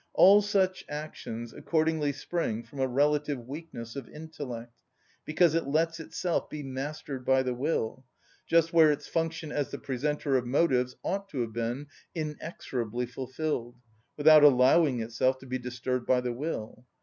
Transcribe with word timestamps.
All 0.15 0.41
such 0.41 0.83
actions 0.89 1.53
accordingly 1.53 2.11
spring 2.11 2.63
from 2.63 2.79
a 2.79 2.87
relative 2.87 3.47
weakness 3.47 3.95
of 3.95 4.09
intellect, 4.09 4.73
because 5.25 5.53
it 5.53 5.67
lets 5.67 5.99
itself 5.99 6.49
be 6.49 6.63
mastered 6.63 7.23
by 7.23 7.43
the 7.43 7.53
will, 7.53 8.03
just 8.47 8.73
where 8.73 8.91
its 8.91 9.07
function 9.07 9.51
as 9.51 9.69
the 9.69 9.77
presenter 9.77 10.37
of 10.37 10.47
motives 10.47 10.95
ought 11.03 11.29
to 11.29 11.41
have 11.41 11.53
been 11.53 11.85
inexorably 12.15 13.05
fulfilled, 13.05 13.75
without 14.17 14.43
allowing 14.43 15.01
itself 15.01 15.37
to 15.37 15.45
be 15.45 15.59
disturbed 15.59 16.07
by 16.07 16.19
the 16.19 16.33
will. 16.33 16.83